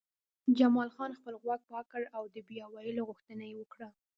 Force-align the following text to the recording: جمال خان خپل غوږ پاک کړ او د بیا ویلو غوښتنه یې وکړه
جمال 0.57 0.89
خان 0.95 1.11
خپل 1.19 1.33
غوږ 1.43 1.61
پاک 1.69 1.85
کړ 1.91 2.03
او 2.17 2.23
د 2.33 2.37
بیا 2.49 2.65
ویلو 2.75 3.07
غوښتنه 3.09 3.43
یې 3.49 3.55
وکړه 3.57 3.87